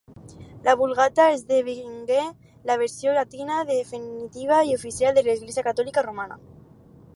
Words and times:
La 0.67 0.73
Vulgata 0.77 1.27
esdevingué 1.33 2.23
la 2.71 2.77
versió 2.83 3.13
llatina 3.19 3.59
definitiva 3.73 4.63
i 4.71 4.75
oficial 4.79 5.15
de 5.19 5.25
l'Església 5.29 5.69
Catòlica 5.71 6.09
Romana. 6.11 6.43